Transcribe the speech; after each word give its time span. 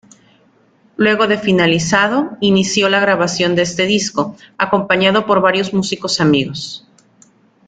Luego 0.97 1.27
de 1.27 1.37
finalizado 1.37 2.35
inició 2.41 2.89
la 2.89 2.99
grabación 2.99 3.53
de 3.53 3.61
este 3.61 3.85
disco, 3.85 4.35
acompañado 4.57 5.27
por 5.27 5.41
varios 5.41 5.75
músicos 5.75 6.19
amigos. 6.19 6.87